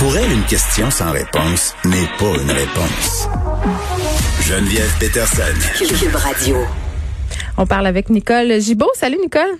[0.00, 3.28] Pour elle, une question sans réponse n'est pas une réponse.
[4.40, 5.42] Geneviève Peterson.
[5.76, 6.56] Cube Radio.
[7.58, 8.88] On parle avec Nicole Gibault.
[8.94, 9.58] Salut Nicole.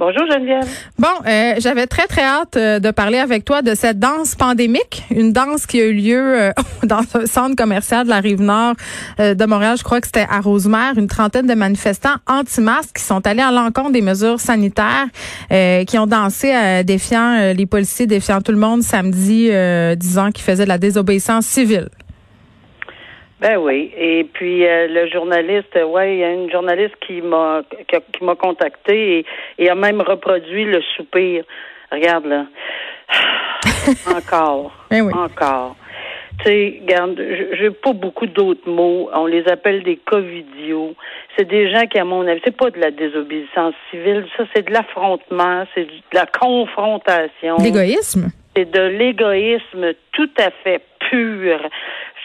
[0.00, 0.66] Bonjour Geneviève.
[0.98, 5.04] Bon, euh, j'avais très très hâte euh, de parler avec toi de cette danse pandémique,
[5.10, 6.52] une danse qui a eu lieu euh,
[6.84, 8.76] dans un centre commercial de la rive nord
[9.18, 9.76] de Montréal.
[9.76, 13.50] Je crois que c'était à Rosemère, une trentaine de manifestants anti-masques qui sont allés à
[13.50, 15.08] l'encontre des mesures sanitaires,
[15.50, 19.50] qui ont dansé défiant les policiers, défiant tout le monde samedi,
[19.96, 21.90] disant qu'ils faisaient de la désobéissance civile.
[23.40, 23.90] Ben oui.
[23.96, 28.34] Et puis euh, le journaliste, ouais, il y a une journaliste qui m'a qui, m'a
[28.34, 29.24] contacté
[29.58, 31.44] et, a même reproduit le soupir.
[31.90, 32.46] Regarde là.
[34.14, 34.72] encore.
[34.90, 35.12] Ben oui.
[35.14, 35.74] Encore.
[36.40, 37.20] Tu sais, regarde,
[37.52, 39.10] j'ai pas beaucoup d'autres mots.
[39.12, 40.94] On les appelle des covidios.
[41.36, 44.26] C'est des gens qui, à mon avis, c'est pas de la désobéissance civile.
[44.36, 47.56] Ça, c'est de l'affrontement, c'est de la confrontation.
[47.58, 48.30] L'égoïsme?
[48.56, 51.60] C'est de l'égoïsme tout à fait pur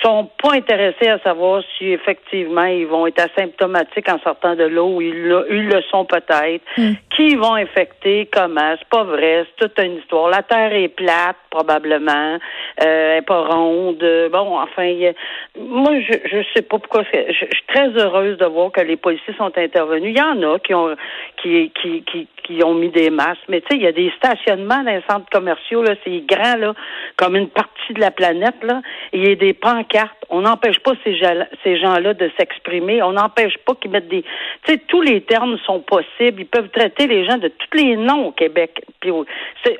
[0.01, 5.01] sont pas intéressés à savoir si effectivement ils vont être asymptomatiques en sortant de l'eau,
[5.01, 6.63] ils, ils le sont peut-être.
[6.77, 6.93] Hmm.
[7.15, 10.29] Qui vont infecter, comment, c'est pas vrai, c'est toute une histoire.
[10.29, 12.37] La Terre est plate, probablement,
[12.83, 14.03] euh, elle est pas ronde.
[14.31, 15.11] Bon, enfin,
[15.57, 17.03] moi, je, je sais pas pourquoi.
[17.03, 20.13] Je, je, suis très heureuse de voir que les policiers sont intervenus.
[20.13, 20.95] Il y en a qui ont
[21.41, 24.11] qui, qui, qui, qui ont mis des masques, mais tu sais, il y a des
[24.17, 26.73] stationnements dans les centres commerciaux, là, c'est grand, là,
[27.17, 28.81] comme une partie de la planète, là.
[29.15, 30.25] Il y a des pancartes.
[30.29, 33.01] On n'empêche pas ces, gens-là de s'exprimer.
[33.01, 34.23] On n'empêche pas qu'ils mettent des.
[34.23, 36.41] Tu sais, tous les termes sont possibles.
[36.41, 38.83] Ils peuvent traiter les gens de tous les noms au Québec.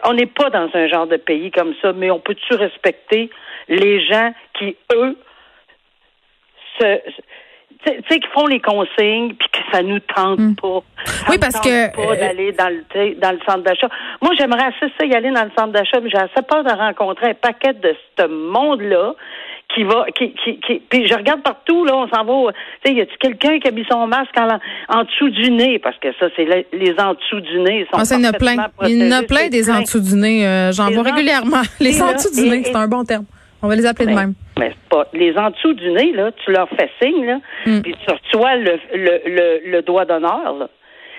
[0.06, 3.30] On n'est pas dans un genre de pays comme ça, mais on peut-tu respecter
[3.67, 5.17] les gens qui, eux,
[6.80, 7.02] se
[7.86, 10.55] tu sais, qui font les consignes puis que ça nous tente hmm.
[10.55, 10.80] pas.
[11.30, 13.89] oui, parce que pas euh, d'aller dans le dans le centre d'achat.
[14.22, 16.72] Moi, j'aimerais assez ça y aller dans le centre d'achat, mais j'ai assez peur de
[16.72, 19.13] rencontrer un paquet de ce monde-là
[19.73, 22.95] qui va qui, qui, qui puis je regarde partout là on s'en va tu sais
[22.95, 24.59] y a-tu quelqu'un qui a mis son masque en,
[24.90, 25.79] en dessous du nez?
[25.79, 28.34] Parce que ça c'est les, en dessous du nez sont ah, il y en a
[28.34, 28.56] plein.
[28.84, 31.63] il y en a plein des en dessous du nez euh, j'en vois régulièrement.
[31.79, 33.25] Les en dessous du nez c'est un bon terme.
[33.62, 35.07] On va les appeler de ben, même mais pas.
[35.13, 37.81] Les en dessous du nez, là, tu leur fais signe, là, mm.
[37.81, 40.69] puis tu reçois le, le, le, le doigt d'honneur, là.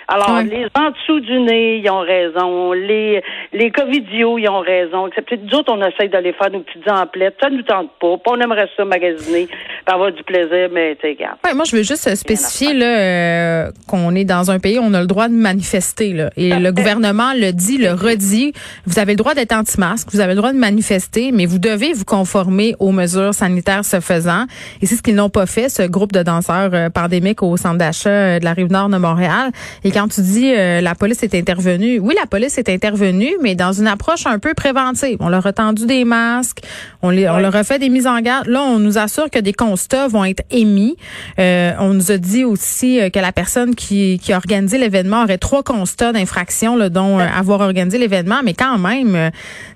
[0.09, 2.73] Alors, les en dessous du nez, ils ont raison.
[2.73, 3.23] Les,
[3.53, 5.09] les covidios, ils ont raison.
[5.09, 7.37] Excepté nous autres, on essaye d'aller faire nos petites emplettes.
[7.41, 8.17] Ça nous tente pas.
[8.27, 9.49] On aimerait ça magasiner,
[9.87, 11.39] avoir du plaisir, mais tu regarde.
[11.45, 14.95] Ouais, moi, je veux juste spécifier là, euh, qu'on est dans un pays où on
[14.95, 16.13] a le droit de manifester.
[16.13, 16.31] Là.
[16.37, 18.53] Et le gouvernement le dit, le redit.
[18.87, 21.93] Vous avez le droit d'être anti-masque, vous avez le droit de manifester, mais vous devez
[21.93, 24.45] vous conformer aux mesures sanitaires se faisant.
[24.81, 27.79] Et c'est ce qu'ils n'ont pas fait, ce groupe de danseurs euh, pandémiques au centre
[27.79, 29.51] d'achat euh, de la Rive-Nord de Montréal.
[29.85, 33.55] Et quand tu dis euh, la police est intervenue, oui, la police est intervenue, mais
[33.55, 35.17] dans une approche un peu préventive.
[35.21, 36.59] On leur a tendu des masques,
[37.03, 38.47] on, les, on leur a fait des mises en garde.
[38.47, 40.97] Là, on nous assure que des constats vont être émis.
[41.39, 45.23] Euh, on nous a dit aussi euh, que la personne qui, qui a organisé l'événement
[45.23, 49.31] aurait trois constats d'infraction, dont avoir organisé l'événement, mais quand même,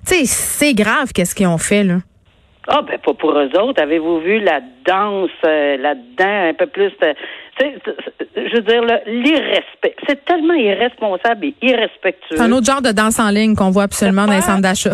[0.07, 1.95] tu sais, c'est grave qu'est-ce qu'ils ont fait là.
[2.67, 3.81] Ah, ben pas pour eux autres.
[3.81, 6.91] Avez-vous vu la danse là-dedans, un peu plus
[7.59, 9.95] je veux dire, l'irrespect.
[10.07, 12.37] C'est tellement irresponsable et irrespectueux.
[12.37, 14.91] C'est un autre genre de danse en ligne qu'on voit absolument dans les centres d'achat.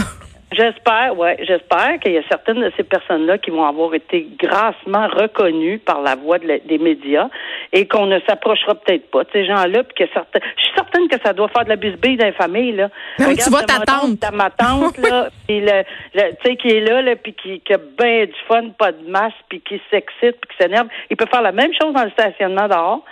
[0.53, 5.07] J'espère, ouais, j'espère qu'il y a certaines de ces personnes-là qui vont avoir été grassement
[5.07, 7.27] reconnues par la voix des médias
[7.73, 11.07] et qu'on ne s'approchera peut-être pas de ces gens-là, puis que certains, je suis certaine
[11.07, 12.89] que ça doit faire de la bisbille dans les familles là.
[13.17, 15.83] tu vois ta tante, ta ma tante là, puis le,
[16.13, 19.09] tu sais qui est là, là, puis qui, qui a bien du fun, pas de
[19.09, 20.87] masse, puis qui s'excite, puis qui s'énerve.
[21.09, 23.03] Il peut faire la même chose dans le stationnement dehors,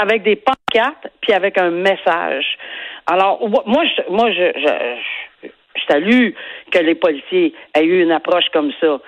[0.00, 2.58] avec des pancartes, puis avec un message.
[3.06, 6.30] Alors moi, je, moi, je, je je salue
[6.70, 8.98] que les policiers aient eu une approche comme ça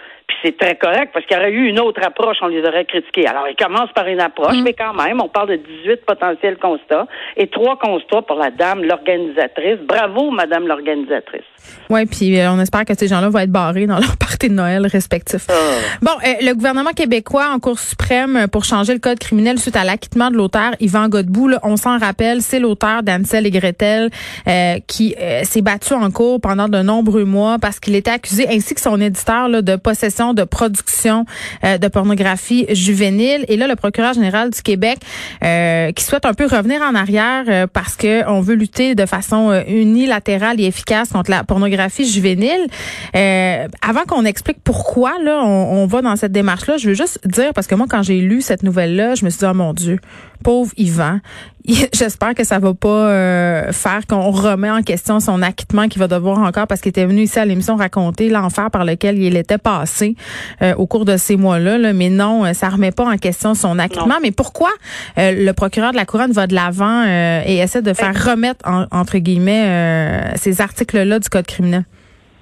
[0.42, 3.26] c'est très correct parce qu'il y aurait eu une autre approche, on les aurait critiqués.
[3.26, 4.62] Alors, ils commencent par une approche, mm.
[4.62, 7.06] mais quand même, on parle de 18 potentiels constats
[7.36, 9.78] et trois constats pour la dame, l'organisatrice.
[9.86, 11.42] Bravo, madame l'organisatrice.
[11.90, 14.54] Oui, puis euh, on espère que ces gens-là vont être barrés dans leur partie de
[14.54, 15.46] Noël respectif.
[15.48, 15.52] Ah.
[16.00, 19.84] Bon, euh, le gouvernement québécois en Cour suprême pour changer le code criminel suite à
[19.84, 24.10] l'acquittement de l'auteur Yvan Godbout, on s'en rappelle, c'est l'auteur d'Ansel et Gretel
[24.48, 25.14] euh, qui
[25.44, 29.00] s'est battu en cours pendant de nombreux mois parce qu'il était accusé, ainsi que son
[29.00, 31.24] éditeur, là, de possession de production
[31.64, 33.44] euh, de pornographie juvénile.
[33.48, 34.98] Et là, le procureur général du Québec
[35.42, 39.06] euh, qui souhaite un peu revenir en arrière euh, parce que on veut lutter de
[39.06, 42.66] façon unilatérale et efficace contre la pornographie juvénile.
[43.14, 47.52] avant qu'on explique pourquoi là on, on va dans cette démarche-là, je veux juste dire
[47.54, 49.98] parce que moi quand j'ai lu cette nouvelle-là, je me suis dit oh mon Dieu,
[50.42, 51.20] Pauvre Yvan.
[51.92, 56.08] J'espère que ça va pas euh, faire qu'on remet en question son acquittement qu'il va
[56.08, 59.58] devoir encore parce qu'il était venu ici à l'émission raconter l'enfer par lequel il était
[59.58, 60.16] passé
[60.60, 61.78] euh, au cours de ces mois-là.
[61.78, 61.92] Là.
[61.92, 64.16] Mais non, euh, ça remet pas en question son acquittement.
[64.20, 64.70] Mais pourquoi
[65.16, 70.32] le procureur de la couronne va de l'avant et essaie de faire remettre entre guillemets
[70.36, 71.84] ces articles-là du code criminel?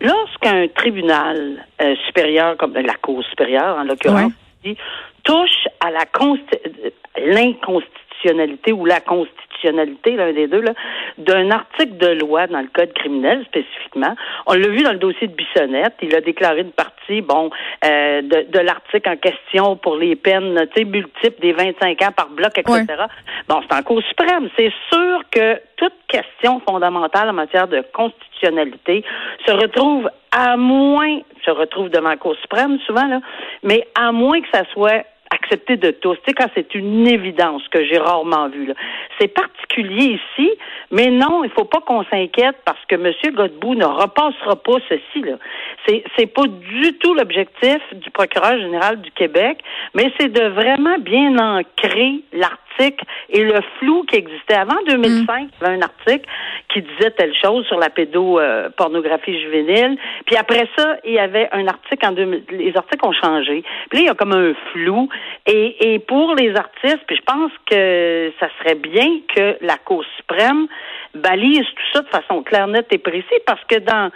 [0.00, 1.58] Lorsqu'un tribunal
[2.06, 4.32] supérieur, comme la Cour supérieure en l'occurrence,
[5.25, 6.05] touche à la
[7.17, 9.00] l'inconstitutionnalité ou la
[9.68, 10.64] l'un des deux,
[11.18, 14.14] d'un article de loi dans le Code criminel spécifiquement.
[14.46, 15.94] On l'a vu dans le dossier de Bissonnette.
[16.02, 17.50] Il a déclaré une partie, bon,
[17.84, 22.28] euh, de, l'article en question pour les peines, tu sais, multiples des 25 ans par
[22.30, 22.86] bloc, etc.
[23.48, 24.48] Bon, c'est en Cour suprême.
[24.56, 29.04] C'est sûr que toute question fondamentale en matière de constitutionnalité
[29.46, 33.20] se retrouve à moins, se retrouve devant la Cour suprême souvent, là,
[33.62, 35.04] mais à moins que ça soit
[35.56, 36.17] de tous.
[36.37, 38.73] Quand c'est une évidence que j'ai rarement vu.
[39.19, 40.50] C'est particulier ici,
[40.91, 43.12] mais non, il faut pas qu'on s'inquiète parce que M.
[43.35, 45.23] Godbout ne repassera pas ceci.
[45.23, 45.37] Là.
[46.17, 49.58] C'est pas du tout l'objectif du procureur général du Québec,
[49.94, 52.69] mais c'est de vraiment bien ancrer l'article
[53.28, 55.42] et le flou qui existait avant 2005.
[55.42, 55.48] Mm.
[55.60, 56.28] Il y avait un article
[56.72, 59.96] qui disait telle chose sur la pédopornographie juvénile.
[60.26, 62.44] Puis après ça, il y avait un article en 2000.
[62.50, 63.62] Les articles ont changé.
[63.88, 65.08] Puis là, il y a comme un flou.
[65.46, 70.04] Et, et pour les artistes, puis je pense que ça serait bien que la Cour
[70.16, 70.66] suprême
[71.14, 74.10] balise tout ça de façon claire, nette et précise, parce que dans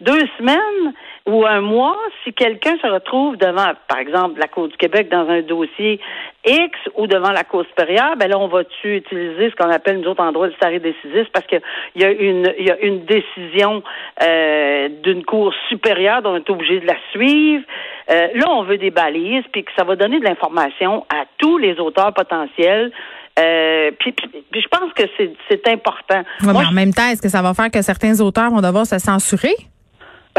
[0.00, 0.94] deux semaines
[1.26, 5.28] ou un mois, si quelqu'un se retrouve devant, par exemple, la Cour du Québec dans
[5.28, 6.00] un dossier
[6.46, 10.08] X ou devant la Cour supérieure, ben là, on va-tu utiliser ce qu'on appelle, nous
[10.08, 11.28] autres, en droit du stare décisif?
[11.32, 11.60] Parce qu'il
[11.96, 13.82] y a une, il y a une décision
[14.22, 17.64] euh, d'une Cour supérieure dont on est obligé de la suivre.
[18.10, 21.58] Euh, là, on veut des balises, puis que ça va donner de l'information à tous
[21.58, 22.90] les auteurs potentiels
[23.38, 24.14] euh, puis,
[24.52, 25.04] je pense que
[25.48, 26.22] c'est important.
[26.42, 28.98] mais en même temps, est-ce que ça va faire que certains auteurs vont devoir se
[28.98, 29.54] censurer?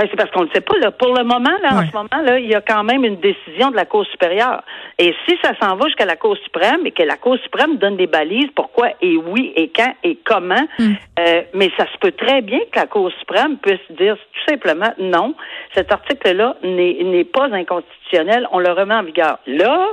[0.02, 0.78] Ben, c'est parce qu'on ne sait pas.
[0.80, 0.90] Là.
[0.90, 3.70] Pour le moment, là, en ce moment, là, il y a quand même une décision
[3.70, 4.64] de la Cour supérieure.
[4.98, 7.98] Et si ça s'en va jusqu'à la Cour suprême et que la Cour suprême donne
[7.98, 10.94] des balises, pourquoi et oui et quand et comment, hmm.
[11.20, 14.92] euh, mais ça se peut très bien que la Cour suprême puisse dire tout simplement
[14.98, 15.36] non,
[15.76, 19.38] cet article-là n'est pas inconstitutionnel, on le remet en vigueur.
[19.46, 19.88] Là,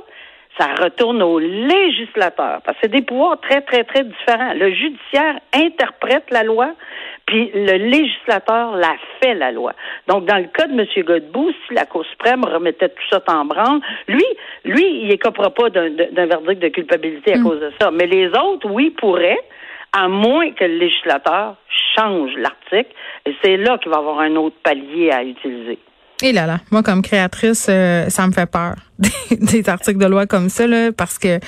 [0.58, 2.60] ça retourne au législateur.
[2.64, 4.54] Parce que c'est des pouvoirs très, très, très différents.
[4.54, 6.72] Le judiciaire interprète la loi,
[7.26, 9.72] puis le législateur la fait, la loi.
[10.08, 10.86] Donc, dans le cas de M.
[11.04, 14.24] Godbout, si la Cour suprême remettait tout ça en branle, lui,
[14.64, 17.42] lui, il écopera pas d'un verdict de culpabilité à mm.
[17.42, 17.90] cause de ça.
[17.90, 19.40] Mais les autres, oui, pourraient,
[19.92, 21.54] à moins que le législateur
[21.96, 22.90] change l'article.
[23.26, 25.78] Et c'est là qu'il va y avoir un autre palier à utiliser.
[26.22, 28.74] Et là là, moi comme créatrice, euh, ça me fait peur
[29.30, 31.38] des articles de loi comme ça là, parce que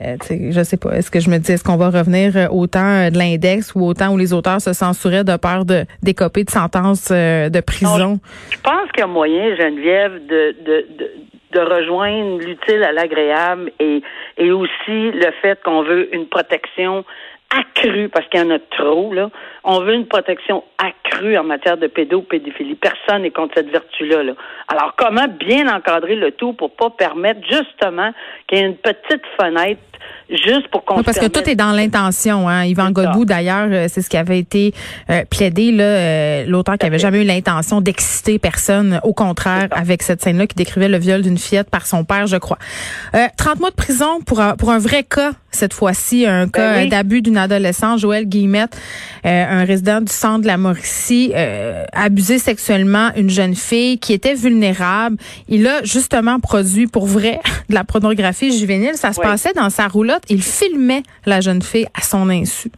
[0.00, 2.68] euh, je sais pas, est-ce que je me dis est-ce qu'on va revenir euh, au
[2.68, 6.44] temps de l'index ou au temps où les auteurs se censuraient de peur de d'écoper
[6.44, 8.20] de sentences de prison?
[8.50, 11.10] Je pense qu'il y a moyen, Geneviève, de, de, de
[11.52, 14.02] de rejoindre l'utile à l'agréable et,
[14.36, 17.04] et aussi le fait qu'on veut une protection
[17.50, 19.30] accrue, parce qu'il y en a trop, là.
[19.68, 22.76] On veut une protection accrue en matière de pédopédophilie.
[22.76, 24.22] Personne n'est contre cette vertu-là.
[24.22, 24.32] Là.
[24.68, 28.12] Alors, comment bien encadrer le tout pour pas permettre justement
[28.46, 29.80] qu'il y ait une petite fenêtre
[30.28, 32.48] juste pour qu'on Parce que tout est dans l'intention.
[32.48, 32.64] Hein.
[32.64, 34.74] Yvan Godbout, d'ailleurs, euh, c'est ce qui avait été
[35.10, 39.00] euh, plaidé, là, euh, l'auteur qui avait jamais eu l'intention d'exciter personne.
[39.04, 42.36] Au contraire, avec cette scène-là qui décrivait le viol d'une fillette par son père, je
[42.36, 42.58] crois.
[43.36, 46.86] 30 mois de prison pour un, pour un vrai cas, cette fois-ci, un ben cas
[46.86, 48.78] d'abus d'une adolescente, Joël Guillemette,
[49.24, 51.32] un résident du centre de la Mauricie,
[51.92, 55.16] abusé sexuellement une jeune fille qui était vulnérable.
[55.48, 58.94] Il a justement produit pour vrai de la pornographie juvénile.
[58.94, 60.22] Ça se passait dans sa roulotte.
[60.28, 62.70] Il filmait la jeune fille à son insu.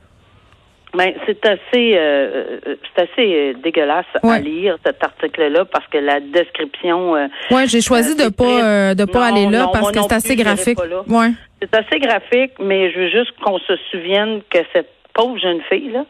[0.94, 6.20] Ben, c'est assez, euh, c'est assez euh, dégueulasse à lire cet article-là parce que la
[6.20, 7.14] description.
[7.14, 10.78] Euh, oui, j'ai choisi de pas de pas aller là parce que c'est assez graphique.
[11.08, 11.30] Ouais.
[11.60, 15.90] C'est assez graphique, mais je veux juste qu'on se souvienne que cette pauvre jeune fille
[15.90, 16.04] là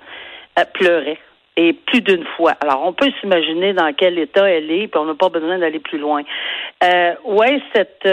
[0.65, 1.19] pleurait
[1.57, 2.53] et plus d'une fois.
[2.61, 5.81] Alors, on peut s'imaginer dans quel état elle est, puis on n'a pas besoin d'aller
[5.81, 6.23] plus loin.
[6.85, 8.07] Euh, ouais, cette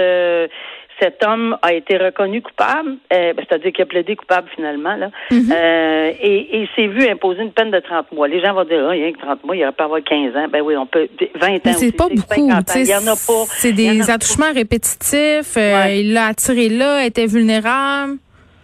[1.00, 5.10] cet homme a été reconnu coupable, euh, ben, c'est-à-dire qu'il a plaidé coupable finalement, là,
[5.32, 5.52] mhm.
[5.52, 8.28] euh, et, et s'est vu imposer une peine de 30 mois.
[8.28, 10.02] Les gens vont dire, ah, il y a que 30 mois, il aurait pas avoir
[10.04, 10.48] 15 ans.
[10.52, 11.60] Ben oui, on peut, 20 ans.
[11.66, 13.46] Mais c'est pas beaucoup, Il y en a pas.
[13.50, 18.18] C'est des attouchements répétitifs, euh, il l'a attiré là, était vulnérable.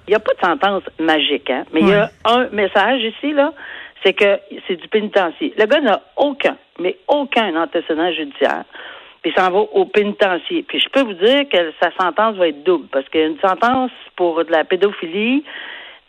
[0.08, 3.34] Il n'y a pas de sentence magique, hein, mais il y a un message ici,
[3.34, 3.54] là,
[4.04, 5.54] c'est que c'est du pénitencier.
[5.58, 8.64] Le gars n'a aucun, mais aucun antécédent judiciaire.
[9.22, 10.64] puis s'en va au pénitencier.
[10.64, 14.44] Puis je peux vous dire que sa sentence va être double, parce qu'une sentence pour
[14.44, 15.44] de la pédophilie,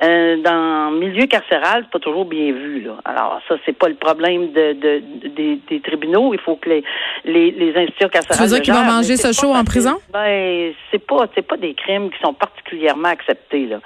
[0.02, 2.80] euh, dans le milieu carcéral, c'est pas toujours bien vu.
[2.80, 2.97] Là.
[3.04, 6.35] Alors, ça, c'est pas le problème de, de, des, des tribunaux.
[6.35, 6.85] Il faut que les,
[7.25, 8.37] les, les institutions carcérales.
[8.37, 9.97] Tu veux dire qu'ils vont manger ce show en prison?
[10.12, 13.66] Ben, c'est pas, c'est pas des crimes qui sont particulièrement acceptés.
[13.66, 13.80] Là.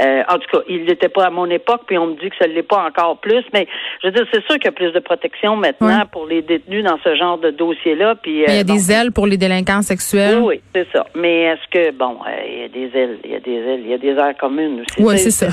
[0.00, 2.36] Euh, en tout cas, il n'était pas à mon époque, puis on me dit que
[2.38, 3.44] ça ne l'est pas encore plus.
[3.52, 3.66] Mais
[4.02, 6.84] je veux dire, c'est sûr qu'il y a plus de protection maintenant pour les détenus
[6.84, 8.14] dans ce genre de dossier-là.
[8.16, 10.38] Puis, il y a euh, des ailes pour les délinquants sexuels.
[10.38, 11.06] Oui, oui c'est ça.
[11.14, 13.80] Mais est-ce que, bon, euh, il y a des ailes, il y a des ailes,
[13.84, 15.02] il y a des aires communes aussi.
[15.02, 15.48] Oui, c'est ça.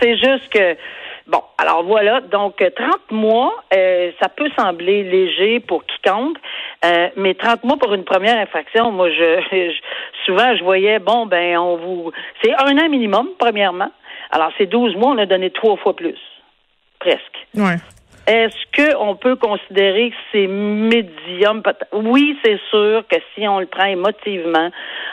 [0.00, 0.76] C'est juste que
[1.30, 6.36] Bon, alors voilà, donc 30 mois, euh, ça peut sembler léger pour quiconque,
[6.84, 9.72] euh, mais 30 mois pour une première infraction, moi, je,
[10.26, 13.90] souvent, je voyais, bon, ben, on vous, c'est un an minimum, premièrement.
[14.32, 16.18] Alors, c'est 12 mois, on a donné trois fois plus,
[16.98, 17.46] presque.
[17.54, 17.76] Ouais.
[18.26, 21.62] Est-ce qu'on peut considérer que c'est médium?
[21.92, 24.70] Oui, c'est sûr que si on le prend émotivement,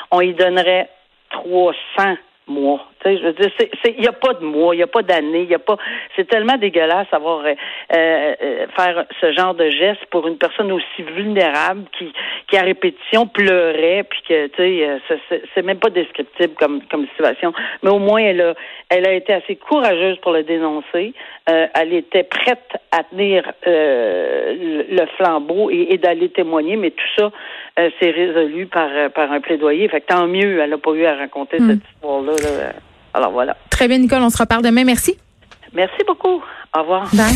[0.10, 0.89] on y donnerait
[1.29, 2.15] 300
[2.48, 2.88] mois.
[3.01, 3.51] Tu sais, je veux dire,
[3.86, 5.77] il n'y a pas de mois, il n'y a pas d'année, il y a pas.
[6.16, 7.54] C'est tellement dégueulasse avoir euh,
[7.94, 12.12] euh, faire ce genre de geste pour une personne aussi vulnérable qui,
[12.50, 15.00] qui à répétition pleurait, puis que tu sais,
[15.30, 17.54] euh, c'est même pas descriptible comme comme situation.
[17.84, 18.54] Mais au moins, elle a,
[18.89, 21.13] elle a été assez courageuse pour le dénoncer.
[21.46, 27.32] elle était prête à tenir le, flambeau et, et d'aller témoigner, mais tout ça
[27.77, 29.88] s'est résolu par par un plaidoyer.
[29.88, 31.70] Fait que tant mieux, elle n'a pas eu à raconter hmm.
[31.70, 32.37] cette histoire-là.
[32.44, 32.74] Là.
[33.13, 33.56] Alors voilà.
[33.70, 34.84] Très bien, Nicole, on se reparle demain.
[34.84, 35.17] Merci.
[35.74, 36.41] Merci beaucoup.
[36.75, 37.10] Au revoir.
[37.13, 37.36] Bye.